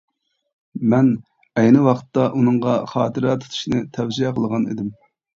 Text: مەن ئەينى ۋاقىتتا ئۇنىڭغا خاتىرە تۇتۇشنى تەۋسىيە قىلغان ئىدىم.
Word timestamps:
مەن 0.93 1.09
ئەينى 1.63 1.83
ۋاقىتتا 1.87 2.23
ئۇنىڭغا 2.39 2.73
خاتىرە 2.93 3.35
تۇتۇشنى 3.43 3.83
تەۋسىيە 3.99 4.33
قىلغان 4.39 4.65
ئىدىم. 4.73 4.89